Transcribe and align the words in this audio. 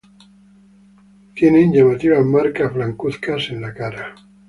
Tienen 1.35 1.71
llamativas 1.71 2.25
marcas 2.25 2.73
blancuzcas 2.73 3.49
en 3.51 3.61
la 3.61 3.71
cara. 3.71 4.15